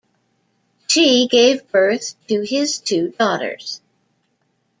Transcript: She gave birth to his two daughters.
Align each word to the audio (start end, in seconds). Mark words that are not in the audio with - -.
She 0.87 1.27
gave 1.29 1.67
birth 1.69 2.15
to 2.25 2.41
his 2.41 2.79
two 2.79 3.09
daughters. 3.19 3.81